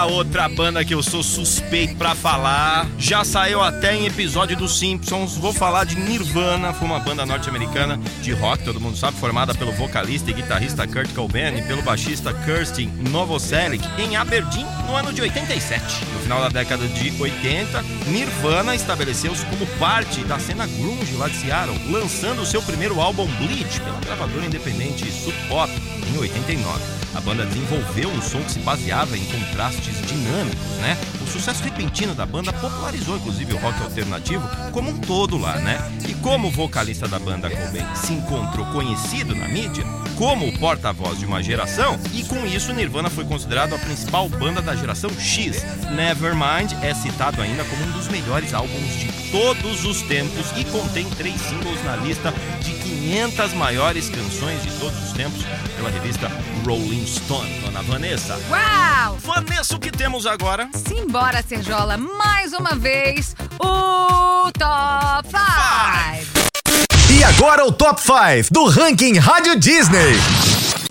Outra 0.04 0.48
banda 0.48 0.84
que 0.84 0.94
eu 0.94 1.02
sou 1.02 1.22
suspeito 1.22 1.94
pra 1.96 2.14
falar, 2.14 2.88
já 2.98 3.24
saiu 3.24 3.60
até 3.60 3.94
em 3.94 4.06
episódio 4.06 4.56
dos 4.56 4.78
Simpsons. 4.78 5.36
Vou 5.36 5.52
falar 5.52 5.84
de 5.84 5.96
Nirvana, 5.96 6.72
foi 6.72 6.86
uma 6.86 6.98
banda 6.98 7.24
norte-americana 7.24 7.98
de 8.20 8.32
rock, 8.32 8.64
todo 8.64 8.80
mundo 8.80 8.96
sabe, 8.96 9.16
formada 9.18 9.54
pelo 9.54 9.72
vocalista 9.72 10.30
e 10.30 10.34
guitarrista 10.34 10.86
Kurt 10.86 11.12
Cobain 11.14 11.56
e 11.56 11.62
pelo 11.62 11.82
baixista 11.82 12.34
Kirstin 12.34 12.90
Novoselic 13.10 13.84
em 13.98 14.16
Aberdeen 14.16 14.66
no 14.86 14.96
ano 14.96 15.12
de 15.12 15.22
87. 15.22 16.04
No 16.12 16.20
final 16.20 16.40
da 16.40 16.48
década 16.48 16.86
de 16.86 17.22
80, 17.22 17.82
Nirvana 18.08 18.74
estabeleceu-se 18.74 19.46
como 19.46 19.66
parte 19.78 20.20
da 20.24 20.38
cena 20.38 20.66
grunge 20.66 21.14
lá 21.16 21.28
de 21.28 21.36
Seattle, 21.36 21.78
lançando 21.90 22.44
seu 22.44 22.60
primeiro 22.62 23.00
álbum 23.00 23.26
Bleach 23.36 23.80
pela 23.80 24.00
gravadora 24.00 24.46
independente 24.46 25.10
Sub 25.10 25.34
Pop 25.48 25.70
em 26.12 26.18
89. 26.18 27.01
A 27.14 27.20
banda 27.20 27.44
desenvolveu 27.44 28.08
um 28.08 28.22
som 28.22 28.42
que 28.42 28.52
se 28.52 28.58
baseava 28.60 29.16
em 29.16 29.24
contrastes 29.26 29.94
dinâmicos, 30.06 30.76
né? 30.80 30.96
O 31.20 31.26
sucesso 31.26 31.62
repentino 31.62 32.14
da 32.14 32.24
banda 32.24 32.52
popularizou 32.52 33.16
inclusive 33.16 33.52
o 33.52 33.58
rock 33.58 33.82
alternativo 33.82 34.48
como 34.72 34.90
um 34.90 34.98
todo 34.98 35.36
lá, 35.36 35.56
né? 35.56 35.78
E 36.08 36.14
como 36.14 36.48
o 36.48 36.50
vocalista 36.50 37.06
da 37.06 37.18
banda 37.18 37.50
Cobain 37.50 37.86
se 37.94 38.12
encontrou 38.12 38.66
conhecido 38.66 39.34
na 39.34 39.48
mídia 39.48 39.84
como 40.16 40.46
o 40.46 40.58
porta-voz 40.58 41.18
de 41.18 41.26
uma 41.26 41.42
geração, 41.42 41.98
e 42.12 42.22
com 42.24 42.46
isso 42.46 42.72
Nirvana 42.72 43.10
foi 43.10 43.24
considerado 43.24 43.74
a 43.74 43.78
principal 43.78 44.28
banda 44.28 44.62
da 44.62 44.76
geração 44.76 45.10
X. 45.18 45.64
Nevermind 45.90 46.72
é 46.82 46.94
citado 46.94 47.42
ainda 47.42 47.64
como 47.64 47.82
um 47.84 47.90
dos 47.92 48.08
melhores 48.08 48.54
álbuns 48.54 49.00
de 49.00 49.21
todos 49.32 49.84
os 49.86 50.02
tempos 50.02 50.52
e 50.58 50.64
contém 50.66 51.08
três 51.10 51.40
singles 51.40 51.82
na 51.84 51.96
lista 51.96 52.32
de 52.60 52.70
500 52.74 53.54
maiores 53.54 54.10
canções 54.10 54.62
de 54.62 54.70
todos 54.78 55.02
os 55.02 55.12
tempos 55.12 55.42
pela 55.74 55.88
revista 55.88 56.30
Rolling 56.66 57.06
Stone. 57.06 57.50
Dona 57.60 57.82
Vanessa. 57.82 58.38
Uau! 58.50 59.16
Vanessa, 59.18 59.74
o 59.74 59.80
que 59.80 59.90
temos 59.90 60.26
agora? 60.26 60.68
Simbora, 60.86 61.42
Serjola, 61.42 61.96
mais 61.96 62.52
uma 62.52 62.74
vez, 62.74 63.34
o 63.58 64.52
Top 64.52 65.28
5. 65.28 67.12
E 67.18 67.24
agora 67.24 67.64
o 67.64 67.72
Top 67.72 67.98
5 68.00 68.52
do 68.52 68.68
ranking 68.68 69.16
Rádio 69.16 69.58
Disney. 69.58 70.12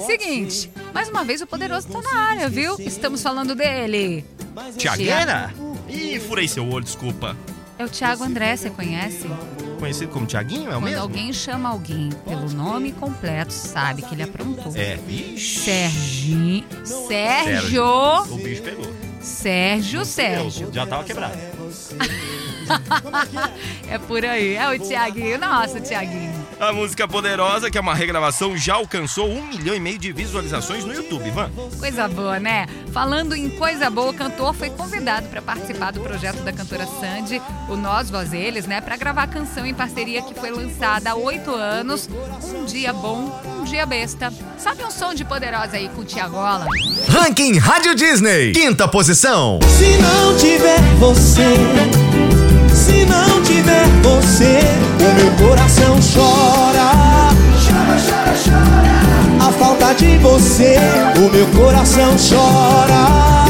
Seguinte, 0.04 0.72
mais 0.92 1.08
uma 1.10 1.24
vez 1.24 1.42
o 1.42 1.48
Poderoso 1.48 1.88
tá 1.88 2.02
na 2.02 2.20
área, 2.32 2.50
viu? 2.50 2.76
Estamos 2.80 3.22
falando 3.22 3.54
dele. 3.54 4.26
Tiagueira? 4.78 5.54
Ih, 5.88 6.20
furei 6.20 6.48
seu 6.48 6.68
olho, 6.68 6.84
desculpa. 6.84 7.38
É 7.82 7.84
o 7.84 7.90
Thiago 7.90 8.24
André, 8.24 8.56
você 8.56 8.70
conhece? 8.70 9.28
Conhecido 9.80 10.12
como 10.12 10.28
Tiaguinho, 10.28 10.66
é 10.72 10.78
o 10.78 10.80
Quando 10.80 10.84
mesmo? 10.84 11.02
alguém 11.02 11.34
chama 11.34 11.70
alguém 11.70 12.12
pelo 12.28 12.48
nome 12.52 12.92
completo, 12.92 13.52
sabe 13.52 14.04
que 14.04 14.14
ele 14.14 14.22
aprontou. 14.22 14.72
É. 14.76 15.00
Serginho. 15.36 16.64
Sérgio. 16.86 17.84
O 17.84 18.38
bicho 18.38 18.62
pegou. 18.62 18.86
Sérgio, 19.20 20.06
Sérgio. 20.06 20.72
Já 20.72 20.86
tava 20.86 21.04
quebrado. 21.04 21.36
É 23.90 23.98
por 23.98 24.24
aí. 24.24 24.56
É 24.56 24.70
o 24.70 24.80
Tiaguinho. 24.80 25.38
Nossa, 25.40 25.82
Tiaguinho. 25.82 26.41
A 26.62 26.72
música 26.72 27.08
Poderosa, 27.08 27.72
que 27.72 27.78
é 27.80 27.82
uma 27.82 27.96
regravação, 27.96 28.56
já 28.56 28.76
alcançou 28.76 29.28
um 29.28 29.48
milhão 29.48 29.74
e 29.74 29.80
meio 29.80 29.98
de 29.98 30.12
visualizações 30.12 30.86
no 30.86 30.94
YouTube, 30.94 31.28
Van. 31.32 31.50
Coisa 31.80 32.08
boa, 32.08 32.40
né? 32.40 32.68
Falando 32.94 33.36
em 33.36 33.50
coisa 33.50 33.90
boa, 33.90 34.12
o 34.12 34.14
cantor 34.14 34.54
foi 34.54 34.70
convidado 34.70 35.28
para 35.28 35.42
participar 35.42 35.90
do 35.90 36.02
projeto 36.02 36.38
da 36.44 36.54
cantora 36.54 36.86
Sandy, 36.86 37.42
o 37.68 37.76
Nós 37.76 38.12
Voz 38.12 38.32
Eles, 38.32 38.68
né? 38.68 38.80
Para 38.80 38.96
gravar 38.96 39.24
a 39.24 39.28
canção 39.28 39.66
em 39.66 39.74
parceria 39.74 40.22
que 40.22 40.36
foi 40.36 40.52
lançada 40.52 41.10
há 41.10 41.16
oito 41.16 41.50
anos. 41.50 42.08
Um 42.54 42.64
dia 42.66 42.94
bom, 42.94 43.42
um 43.60 43.64
dia 43.64 43.88
besta. 43.88 44.32
Sabe 44.60 44.84
um 44.84 44.92
som 44.92 45.16
de 45.16 45.26
Poderosa 45.26 45.78
aí 45.78 45.90
com 45.90 46.02
o 46.02 46.06
Tiagola? 46.06 46.68
Ranking 47.10 47.58
Rádio 47.58 47.96
Disney. 47.96 48.52
Quinta 48.52 48.88
posição. 48.88 49.58
Se 49.64 49.98
não 49.98 50.38
tiver 50.38 50.80
você, 51.00 51.56
se 52.92 53.06
não 53.06 53.42
tiver 53.42 53.88
você, 54.04 54.60
o 55.00 55.14
meu 55.16 55.48
coração 55.48 55.98
chora. 56.14 56.92
Chora, 57.64 57.98
chora, 58.08 58.34
chora. 58.44 59.48
A 59.48 59.52
falta 59.52 59.94
de 59.94 60.18
você, 60.18 60.78
o 61.18 61.30
meu 61.30 61.48
coração 61.48 62.16
chora. 62.18 63.41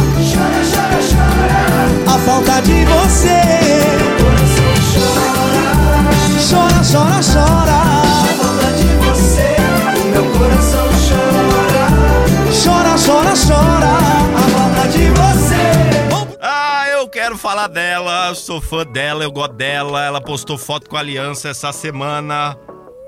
Falar 17.41 17.67
dela, 17.67 18.33
sou 18.35 18.61
fã 18.61 18.85
dela, 18.85 19.23
eu 19.23 19.31
gosto 19.31 19.53
dela. 19.53 20.03
Ela 20.03 20.21
postou 20.21 20.57
foto 20.57 20.89
com 20.89 20.95
a 20.95 20.99
aliança 20.99 21.49
essa 21.49 21.71
semana. 21.73 22.57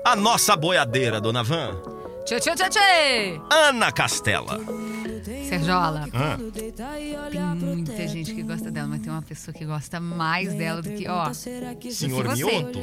A 0.04 0.16
nossa 0.16 0.56
boiadeira, 0.56 1.20
dona 1.20 1.42
Van. 1.42 1.80
Tchê, 2.26 2.40
tchê, 2.40 2.54
tchê, 2.54 2.68
tchê. 2.68 3.40
Ana 3.50 3.92
Castela. 3.92 4.58
Serjola, 5.48 6.06
Ah, 6.12 6.36
tem 7.30 7.40
muita 7.40 8.08
gente 8.08 8.34
que 8.34 8.42
gosta 8.42 8.70
dela, 8.70 8.88
mas 8.88 9.00
tem 9.00 9.10
uma 9.10 9.22
pessoa 9.22 9.54
que 9.54 9.64
gosta 9.64 9.98
mais 10.00 10.52
dela 10.54 10.82
do 10.82 10.90
que, 10.90 11.08
ó. 11.08 11.32
senhor 11.32 12.26
você? 12.26 12.34
Mioto? 12.34 12.80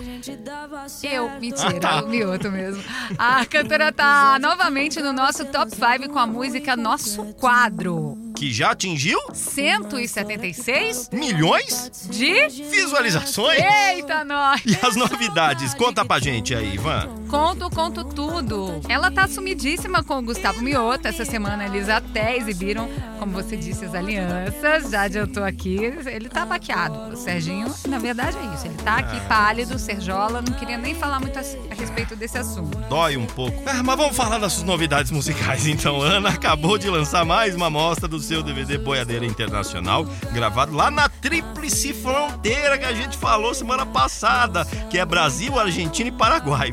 Eu, 1.04 1.30
mentira, 1.40 1.78
Ah, 1.78 1.80
tá. 1.80 2.04
o 2.04 2.08
Mioto 2.08 2.52
mesmo. 2.52 2.84
A 3.18 3.46
cantora 3.46 3.92
tá 3.92 4.40
novamente 4.40 5.00
no 5.02 5.12
nosso 5.14 5.46
top 5.46 5.72
5 5.76 6.10
com 6.12 6.20
a 6.20 6.26
música 6.26 6.76
Nosso 6.76 7.24
Quadro. 7.34 8.18
Que 8.42 8.52
já 8.52 8.72
atingiu 8.72 9.20
176 9.36 11.12
milhões 11.14 12.08
de. 12.10 12.48
visualizações. 12.72 13.62
Eita, 13.94 14.24
nós! 14.24 14.64
E 14.66 14.76
as 14.84 14.96
novidades? 14.96 15.76
Conta 15.76 16.04
pra 16.04 16.18
gente 16.18 16.56
aí, 16.56 16.74
Ivan. 16.74 17.21
Conto, 17.32 17.70
conto 17.70 18.04
tudo. 18.04 18.82
Ela 18.90 19.10
tá 19.10 19.26
sumidíssima 19.26 20.04
com 20.04 20.20
o 20.20 20.22
Gustavo 20.22 20.62
Mioto. 20.62 21.08
Essa 21.08 21.24
semana 21.24 21.64
eles 21.64 21.88
até 21.88 22.36
exibiram, 22.36 22.90
como 23.20 23.32
você 23.32 23.56
disse, 23.56 23.86
as 23.86 23.96
alianças. 23.96 24.92
Já 24.92 25.04
adiantou 25.04 25.42
aqui. 25.42 25.78
Ele 25.78 26.28
tá 26.28 26.46
baqueado. 26.46 27.14
O 27.14 27.16
Serginho, 27.16 27.74
na 27.88 28.00
verdade, 28.00 28.36
é 28.38 28.54
isso. 28.54 28.68
Ele 28.68 28.76
tá 28.76 28.98
aqui 28.98 29.18
pálido, 29.30 29.80
Serjola. 29.80 30.42
Não 30.42 30.54
queria 30.56 30.78
nem 30.78 30.94
falar 30.94 31.22
muito 31.22 31.40
a, 31.40 31.42
a 31.42 31.74
respeito 31.74 32.18
desse 32.18 32.38
assunto. 32.38 32.78
Dói 32.90 33.16
um 33.16 33.26
pouco. 33.26 33.64
Ah, 33.66 33.82
mas 33.82 33.96
vamos 33.96 34.18
falar 34.18 34.38
das 34.38 34.52
suas 34.52 34.66
novidades 34.66 35.10
musicais 35.10 35.66
então. 35.66 36.02
Ana 36.04 36.32
acabou 36.32 36.78
de 36.78 36.90
lançar 36.90 37.24
mais 37.24 37.56
uma 37.56 37.68
amostra 37.68 38.10
do 38.10 38.20
seu 38.20 38.44
DVD 38.44 38.78
Boiadeira 38.78 39.26
Internacional, 39.26 40.06
gravado 40.34 40.76
lá 40.76 40.92
na 40.92 41.08
Tríplice 41.08 41.94
Fronteira 41.94 42.78
que 42.78 42.84
a 42.86 42.94
gente 42.94 43.18
falou 43.18 43.54
semana 43.54 43.86
passada, 43.86 44.66
que 44.90 44.98
é 44.98 45.06
Brasil, 45.06 45.58
Argentina 45.58 46.10
e 46.10 46.12
Paraguai. 46.12 46.72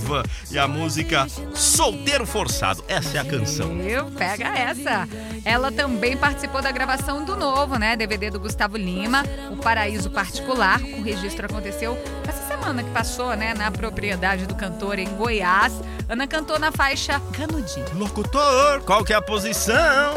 E 0.51 0.59
a 0.59 0.67
música 0.67 1.27
Solteiro 1.55 2.27
Forçado. 2.27 2.83
Essa 2.89 3.19
é 3.19 3.21
a 3.21 3.25
canção. 3.25 3.81
Eu, 3.83 4.07
pega 4.07 4.47
essa. 4.47 5.07
Ela 5.45 5.71
também 5.71 6.17
participou 6.17 6.63
da 6.63 6.71
gravação 6.73 7.23
do 7.25 7.37
novo, 7.37 7.77
né? 7.77 7.97
DVD 7.97 8.31
do 8.31 8.41
Gustavo 8.41 8.77
Lima, 8.77 9.25
O 9.51 9.57
Paraíso 9.57 10.11
Particular. 10.11 10.81
O 10.81 11.03
registro 11.03 11.45
aconteceu 11.47 11.99
essa 12.27 12.47
semana 12.49 12.83
que 12.83 12.91
passou, 12.91 13.37
né? 13.37 13.53
Na 13.55 13.71
propriedade 13.71 14.47
do 14.47 14.55
cantor 14.55 14.99
em 14.99 15.09
Goiás. 15.17 15.73
Ana 16.09 16.27
cantou 16.27 16.59
na 16.59 16.73
faixa 16.73 17.21
Canudinho. 17.33 17.87
Locutor, 17.95 18.81
qual 18.87 19.05
que 19.05 19.13
é 19.13 19.17
a 19.17 19.23
posição? 19.23 20.17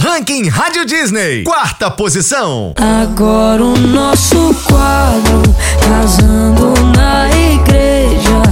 Ranking 0.00 0.48
Rádio 0.48 0.86
Disney. 0.86 1.44
Quarta 1.44 1.90
posição. 1.90 2.72
Agora 2.78 3.62
o 3.62 3.76
nosso 3.76 4.54
quadro, 4.64 5.42
casando 5.82 6.72
na 6.96 7.28
igreja, 7.30 8.42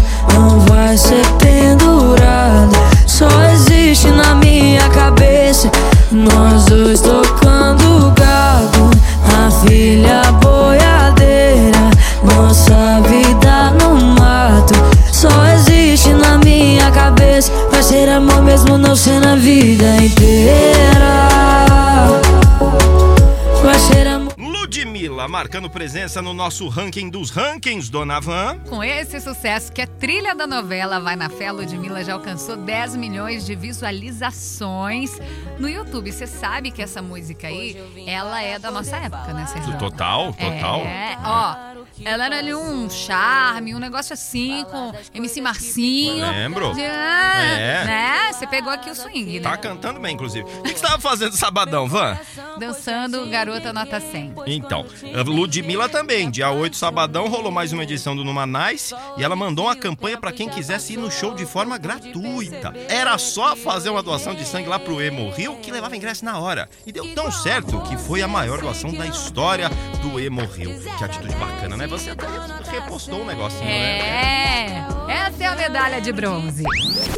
marcando 25.55 25.71
presença 25.71 26.21
no 26.21 26.35
nosso 26.35 26.67
ranking 26.69 27.09
dos 27.09 27.31
rankings, 27.31 27.89
Dona 27.89 28.19
Van. 28.19 28.59
Com 28.69 28.83
esse 28.83 29.21
sucesso 29.21 29.71
que 29.71 29.81
é 29.81 29.87
trilha 29.87 30.35
da 30.35 30.49
novela 30.49 30.99
Vai 30.99 31.15
na 31.15 31.29
Fé, 31.29 31.53
Ludmilla 31.53 32.03
já 32.03 32.15
alcançou 32.15 32.57
10 32.57 32.97
milhões 32.97 33.47
de 33.47 33.55
visualizações 33.55 35.17
no 35.61 35.69
YouTube. 35.69 36.11
Você 36.11 36.27
sabe 36.27 36.73
que 36.73 36.83
essa 36.83 37.01
música 37.01 37.47
aí, 37.47 37.77
ela 38.05 38.43
é 38.43 38.59
da 38.59 38.73
nossa 38.73 38.97
época, 38.97 39.33
né, 39.33 39.47
Sérgio? 39.47 39.79
Total, 39.79 40.33
total. 40.33 40.81
É, 40.81 41.17
ó. 41.25 41.64
Ela 42.05 42.27
era 42.27 42.39
ali 42.39 42.55
um 42.55 42.89
charme, 42.91 43.75
um 43.75 43.79
negócio 43.79 44.13
assim, 44.15 44.65
com 44.71 44.93
MC 45.15 45.41
Marcinho. 45.41 46.27
Lembro. 46.31 46.73
De- 46.75 46.81
É. 46.83 47.85
Né? 47.85 48.33
Você 48.33 48.47
pegou 48.47 48.73
aqui 48.73 48.91
o 48.91 48.95
swing, 48.95 49.39
né? 49.39 49.41
Tá 49.41 49.57
cantando 49.57 50.01
bem, 50.01 50.15
inclusive. 50.15 50.45
O 50.59 50.63
que 50.63 50.71
você 50.79 50.87
tava 50.87 50.99
fazendo 51.01 51.37
sabadão, 51.37 51.87
Van? 51.89 52.19
Dançando 52.59 53.27
Garota 53.27 53.73
Nota 53.73 54.01
100. 54.01 54.35
Então, 54.47 54.85
Ludmilla 55.27 55.89
também. 55.89 56.31
Dia 56.31 56.51
8, 56.51 56.77
sabadão, 56.77 57.29
rolou 57.29 57.51
mais 57.53 57.73
uma 57.73 57.83
edição 57.83 58.15
do 58.17 58.25
Numa 58.25 58.47
Nice 58.47 58.95
e 59.17 59.23
ela 59.25 59.37
mandou 59.37 59.67
uma 59.67 59.77
campanha 59.77 60.19
pra 60.19 60.33
quem 60.33 60.49
quisesse 60.49 60.95
ir 60.95 60.97
no 60.97 61.11
show 61.11 61.35
de 61.35 61.45
forma 61.47 61.77
gratuita. 61.79 62.73
Era 62.89 63.17
só 63.19 63.55
fazer 63.57 63.91
uma 63.91 64.03
doação 64.03 64.35
de 64.35 64.45
sangue 64.45 64.69
lá 64.69 64.79
pro 64.79 65.01
Emo 65.01 65.31
Rio 65.31 65.57
que 65.57 65.71
levava 65.71 65.97
ingresso 65.97 66.25
na 66.25 66.39
hora. 66.39 66.69
E 66.87 66.93
deu 66.93 67.15
tão 67.15 67.31
certo 67.31 67.81
que 67.83 67.97
foi 67.97 68.23
a 68.23 68.29
maior 68.29 68.61
doação 68.61 68.93
da 68.93 69.07
história 69.07 69.71
do 70.05 70.21
Emo 70.21 70.45
Rio. 70.45 70.79
Que 70.99 71.05
atitude 71.05 71.35
bacana, 71.37 71.77
né? 71.77 71.87
Você 71.87 72.11
até 72.11 72.27
repostou 72.71 73.23
um 73.23 73.25
negocinho, 73.25 73.65
né? 73.65 73.99
É, 73.99 74.85
essa 75.09 75.45
é 75.45 75.47
a 75.47 75.57
medalha 75.57 76.01
de 76.01 76.13
bronze. 76.13 76.63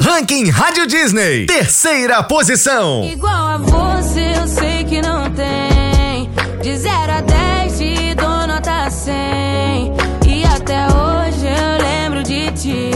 Ranking 0.00 0.50
Rádio 0.50 0.86
Disney. 0.86 1.46
Terceira 1.46 2.22
posição. 2.22 3.04
Igual 3.04 3.48
a 3.48 3.58
você, 3.58 4.34
eu 4.40 4.46
sei 4.46 4.84
que 4.84 5.02
não 5.02 5.28
tem. 5.32 6.30
De 6.62 6.76
0 6.76 7.12
a 7.12 7.20
10, 7.20 7.78
te 7.78 8.14
dou 8.14 8.46
nota 8.46 8.88
100. 8.88 9.14
E 10.26 10.44
até 10.44 10.86
hoje 10.86 11.46
eu 11.46 11.84
lembro 11.84 12.22
de 12.22 12.52
ti. 12.52 12.90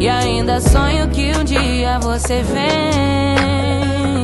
E 0.00 0.08
ainda 0.08 0.60
sonho 0.60 1.08
que 1.08 1.32
um 1.36 1.42
dia 1.44 1.98
você 1.98 2.42
vem. 2.42 4.22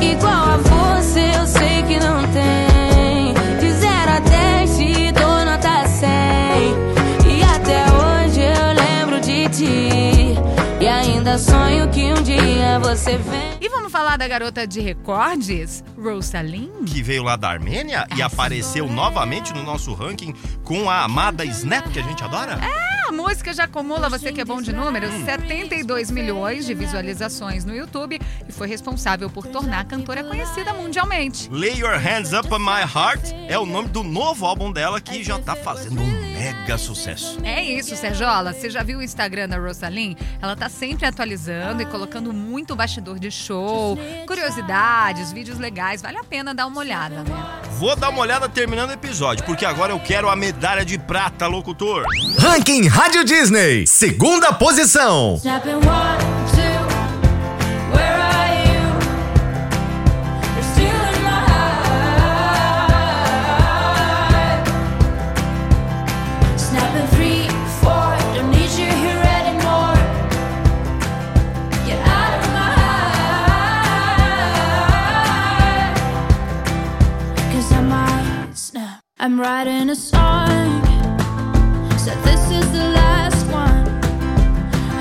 Igual 0.00 0.32
a 0.32 0.56
você, 0.56 1.20
eu 1.38 1.46
sei 1.46 1.82
que 1.82 1.98
não 1.98 2.22
tem. 2.32 2.69
E 11.30 11.32
ainda 11.32 11.38
sonho 11.38 11.88
que 11.90 12.12
um 12.12 12.22
dia 12.24 12.80
você 12.80 13.16
vem. 13.16 13.56
E 13.60 13.68
vamos 13.68 13.92
falar 13.92 14.16
da 14.16 14.26
garota 14.26 14.66
de 14.66 14.80
recordes, 14.80 15.84
Rosalind? 15.96 16.88
Que 16.88 17.04
veio 17.04 17.22
lá 17.22 17.36
da 17.36 17.48
Armênia 17.48 18.04
e 18.16 18.20
apareceu 18.20 18.88
novamente 18.88 19.54
no 19.54 19.62
nosso 19.62 19.94
ranking 19.94 20.34
com 20.64 20.90
a 20.90 21.04
amada 21.04 21.44
Snap, 21.44 21.88
que 21.92 22.00
a 22.00 22.02
gente 22.02 22.24
adora. 22.24 22.58
A 23.08 23.12
música 23.12 23.52
já 23.52 23.64
acumula, 23.64 24.08
você 24.08 24.32
que 24.32 24.40
é 24.40 24.44
bom 24.44 24.60
de 24.60 24.72
números, 24.72 25.12
72 25.24 26.10
milhões 26.10 26.66
de 26.66 26.74
visualizações 26.74 27.64
no 27.64 27.76
YouTube 27.76 28.20
e 28.48 28.52
foi 28.52 28.66
responsável 28.66 29.30
por 29.30 29.46
tornar 29.46 29.80
a 29.80 29.84
cantora 29.84 30.24
conhecida 30.24 30.72
mundialmente. 30.72 31.48
Lay 31.50 31.78
Your 31.78 31.96
Hands 31.96 32.32
Up 32.32 32.52
on 32.52 32.58
My 32.58 32.82
Heart 32.82 33.32
é 33.48 33.56
o 33.56 33.66
nome 33.66 33.88
do 33.88 34.02
novo 34.02 34.46
álbum 34.46 34.72
dela 34.72 35.00
que 35.00 35.22
já 35.22 35.38
tá 35.38 35.54
fazendo 35.54 36.00
um 36.00 36.19
mega 36.40 36.78
sucesso. 36.78 37.36
É 37.44 37.62
isso, 37.62 37.94
Serjola. 37.94 38.54
Você 38.54 38.70
já 38.70 38.82
viu 38.82 39.00
o 39.00 39.02
Instagram 39.02 39.46
da 39.46 39.58
Rosalind? 39.58 40.16
Ela 40.40 40.56
tá 40.56 40.70
sempre 40.70 41.04
atualizando 41.04 41.82
e 41.82 41.86
colocando 41.86 42.32
muito 42.32 42.74
bastidor 42.74 43.18
de 43.18 43.30
show, 43.30 43.98
curiosidades, 44.26 45.32
vídeos 45.32 45.58
legais. 45.58 46.00
Vale 46.00 46.16
a 46.16 46.24
pena 46.24 46.54
dar 46.54 46.66
uma 46.66 46.80
olhada, 46.80 47.16
né? 47.16 47.60
Vou 47.72 47.94
dar 47.94 48.08
uma 48.08 48.22
olhada 48.22 48.48
terminando 48.48 48.88
o 48.88 48.94
episódio, 48.94 49.44
porque 49.44 49.66
agora 49.66 49.92
eu 49.92 50.00
quero 50.00 50.30
a 50.30 50.36
medalha 50.36 50.82
de 50.82 50.98
prata, 50.98 51.46
locutor. 51.46 52.04
Ranking 52.38 52.88
Rádio 52.88 53.22
Disney. 53.22 53.86
Segunda 53.86 54.50
posição. 54.50 55.38
Writing 79.40 79.88
a 79.88 79.96
song. 79.96 80.82
Said 81.96 82.18
this 82.22 82.50
is 82.50 82.70
the 82.72 82.90
last 82.92 83.46
one. 83.46 83.88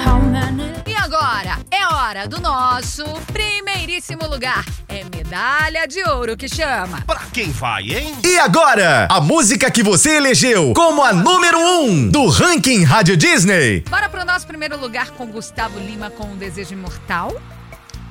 How 0.01 0.19
many? 0.21 0.71
E 0.87 0.95
agora 0.95 1.59
é 1.69 1.85
hora 1.93 2.25
do 2.25 2.39
nosso 2.39 3.03
primeiríssimo 3.33 4.25
lugar. 4.27 4.63
É 4.87 5.03
medalha 5.03 5.85
de 5.85 6.01
ouro 6.09 6.37
que 6.37 6.47
chama. 6.47 7.01
Pra 7.05 7.19
quem 7.33 7.51
vai, 7.51 7.83
hein? 7.83 8.15
E 8.23 8.39
agora, 8.39 9.07
a 9.11 9.19
música 9.19 9.69
que 9.69 9.83
você 9.83 10.15
elegeu 10.15 10.73
como 10.73 11.03
a 11.03 11.11
número 11.11 11.59
1 11.59 11.83
um 11.83 12.09
do 12.09 12.27
Ranking 12.29 12.83
Rádio 12.83 13.17
Disney. 13.17 13.81
Bora 13.89 14.07
pro 14.07 14.23
nosso 14.23 14.47
primeiro 14.47 14.79
lugar 14.79 15.11
com 15.11 15.27
Gustavo 15.27 15.77
Lima 15.79 16.09
com 16.09 16.23
o 16.23 16.35
Desejo 16.37 16.73
Imortal. 16.73 17.35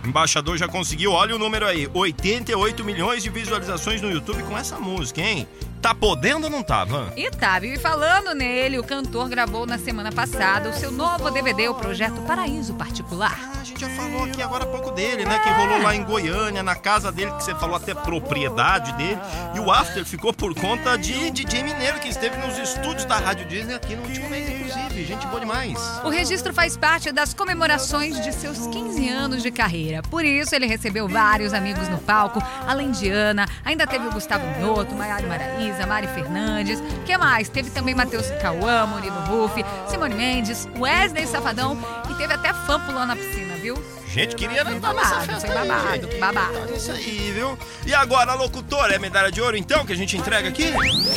O 0.05 0.07
embaixador 0.07 0.57
já 0.57 0.69
conseguiu, 0.69 1.13
olha 1.13 1.35
o 1.35 1.39
número 1.39 1.67
aí, 1.67 1.89
88 1.93 2.85
milhões 2.85 3.23
de 3.23 3.31
visualizações 3.31 4.01
no 4.01 4.11
YouTube 4.11 4.43
com 4.45 4.57
essa 4.57 4.79
música, 4.79 5.21
hein? 5.21 5.49
Tá 5.81 5.95
podendo 5.95 6.45
ou 6.45 6.51
não 6.51 6.63
tá, 6.63 6.85
Van? 6.85 7.13
E 7.17 7.31
tá, 7.31 7.59
viu? 7.59 7.73
E 7.73 7.79
falando 7.79 8.35
nele, 8.35 8.79
o 8.79 8.85
cantor 8.85 9.29
gravou 9.29 9.65
na 9.65 9.79
semana 9.79 10.11
passada 10.11 10.71
o 10.71 10.73
seu 10.73 10.91
novo 10.91 11.31
DVD, 11.31 11.69
o 11.69 11.75
projeto 11.75 12.21
Paraíso 12.23 12.75
Particular. 12.75 13.39
A 13.61 13.65
gente 13.65 13.81
já 13.81 13.89
falou 13.91 14.25
aqui 14.25 14.43
agora 14.43 14.65
há 14.65 14.67
pouco 14.67 14.91
dele, 14.91 15.25
né? 15.25 15.39
Que 15.39 15.49
rolou 15.51 15.81
lá 15.81 15.95
em 15.95 16.03
Goiânia, 16.03 16.63
na 16.63 16.75
casa 16.75 17.13
dele, 17.13 17.31
que 17.33 17.45
você 17.45 17.55
falou 17.55 17.77
até 17.77 17.95
propriedade 17.95 18.93
dele. 18.95 19.19
E 19.55 19.61
o 19.61 19.71
after 19.71 20.05
ficou 20.05 20.33
por 20.33 20.53
conta 20.55 20.97
de 20.97 21.31
DJ 21.31 21.63
Mineiro, 21.63 22.01
que 22.01 22.09
esteve 22.09 22.37
nos 22.39 22.59
estúdios 22.59 23.05
da 23.05 23.17
Rádio 23.17 23.47
Disney 23.47 23.75
aqui 23.75 23.95
no 23.95 24.03
último 24.03 24.29
mês, 24.29 24.49
inclusive. 24.49 25.05
Gente 25.05 25.27
boa 25.29 25.41
demais. 25.41 25.79
O 26.05 26.09
registro 26.09 26.53
faz 26.53 26.77
parte 26.77 27.13
das 27.13 27.33
comemorações 27.33 28.21
de 28.23 28.33
seus 28.33 28.67
15 28.67 29.09
anos 29.09 29.43
de 29.43 29.51
carreira. 29.51 30.03
Por 30.03 30.25
isso, 30.25 30.55
ele 30.55 30.67
recebeu 30.67 31.09
vários 31.09 31.55
amigos 31.55 31.89
no 31.89 31.99
palco, 31.99 32.43
além 32.67 32.91
de 32.91 33.09
Ana. 33.09 33.47
Ainda 33.65 33.87
teve 33.87 34.07
o 34.07 34.13
Gustavo 34.13 34.45
Noto, 34.61 34.95
Maiara 34.95 35.29
Maraíza, 35.69 35.87
Mari 35.87 36.07
Fernandes. 36.09 36.83
que 37.05 37.17
mais? 37.19 37.49
Teve 37.49 37.71
também 37.71 37.95
Matheus 37.95 38.27
Cauã, 38.41 38.87
Murilo 38.87 39.21
Ruff, 39.27 39.63
Simone 39.87 40.15
Mendes, 40.15 40.67
Wesley 40.79 41.27
Safadão 41.27 41.77
e 42.11 42.15
teve 42.15 42.33
até 42.33 42.53
fã 42.55 42.81
pulando 42.81 43.09
na 43.09 43.17
piscina, 43.17 43.55
viu? 43.57 43.77
Gente, 44.07 44.35
queria 44.35 44.65
Foi 44.65 44.75
estar 44.77 44.95
nessa 44.95 45.11
babado, 45.11 45.27
festa 45.27 45.47
foi 45.47 45.57
aí, 45.59 45.69
babado, 45.69 46.07
gente. 46.09 46.19
babado. 46.19 46.53
Tá 46.69 46.75
Isso 46.75 46.91
aí, 46.93 47.33
viu? 47.35 47.59
E 47.87 47.95
agora, 47.95 48.33
locutor, 48.35 48.91
é 48.91 48.99
medalha 48.99 49.31
de 49.31 49.41
ouro 49.41 49.57
então 49.57 49.85
que 49.85 49.93
a 49.93 49.97
gente 49.97 50.17
entrega 50.17 50.49
aqui? 50.49 50.73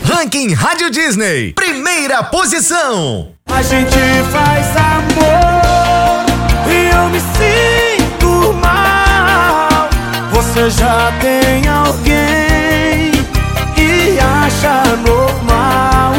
Ranking 0.05 0.53
Rádio 0.53 0.89
Disney, 0.91 1.53
primeira 1.53 2.21
posição. 2.23 3.33
A 3.49 3.61
gente 3.61 3.95
faz 4.31 4.67
amor 4.75 6.25
e 6.69 6.89
eu 6.93 7.09
me 7.09 7.19
sinto 7.21 8.53
mal. 8.55 9.89
Você 10.33 10.69
já 10.69 11.11
tem 11.21 11.67
alguém 11.69 12.40
acha 14.51 14.83
normal. 15.07 16.13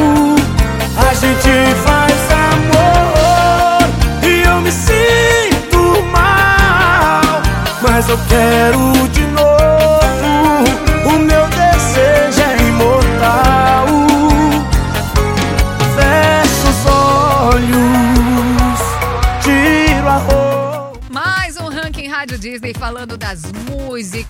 A 0.97 1.15
gente 1.15 1.75
faz 1.85 2.13
amor 2.49 3.89
e 4.23 4.43
eu 4.47 4.61
me 4.61 4.73
sinto 4.73 6.03
mal. 6.11 7.43
Mas 7.83 8.09
eu 8.09 8.19
quero 8.29 9.09
de 9.09 9.12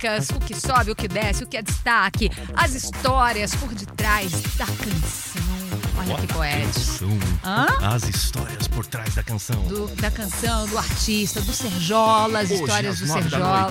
músicas, 0.03 0.29
o 0.31 0.41
que 0.41 0.55
sobe, 0.59 0.91
o 0.91 0.97
que 0.97 1.07
desce, 1.09 1.45
o 1.45 1.47
que 1.47 1.57
é 1.57 1.63
destaque, 1.63 2.31
as 2.55 2.75
histórias 2.75 3.55
por 3.55 3.73
detrás 3.73 4.31
da 4.57 4.67
canção. 4.67 5.43
Olha 5.99 6.17
que 6.17 6.27
poético. 6.27 7.07
Hã? 7.45 7.67
As 7.95 8.09
histórias 8.09 8.67
por 8.67 8.85
trás 8.87 9.15
da 9.15 9.23
canção. 9.23 9.63
Do- 9.65 9.87
da 9.97 10.11
canção, 10.11 10.67
do 10.67 10.77
artista, 10.79 11.41
do 11.41 11.53
Serjola, 11.53 12.41
as 12.41 12.51
Hoje, 12.51 12.61
histórias 12.63 12.99
do 12.99 13.07
Serjola. 13.07 13.71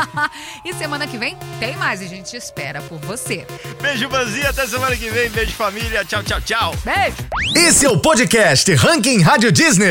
e 0.64 0.72
semana 0.74 1.06
que 1.06 1.18
vem 1.18 1.36
tem 1.60 1.76
mais 1.76 2.00
e 2.00 2.04
a 2.04 2.08
gente 2.08 2.34
espera 2.36 2.80
por 2.82 2.98
você. 3.00 3.46
Beijo, 3.82 4.08
Banzinha. 4.08 4.48
Até 4.50 4.66
semana 4.66 4.96
que 4.96 5.10
vem. 5.10 5.28
Beijo, 5.30 5.52
família. 5.52 6.04
Tchau, 6.04 6.22
tchau, 6.22 6.40
tchau. 6.40 6.74
Beijo! 6.84 7.16
Esse 7.54 7.84
é 7.84 7.90
o 7.90 7.98
podcast 7.98 8.72
Ranking 8.74 9.20
Rádio 9.20 9.52
Disney. 9.52 9.86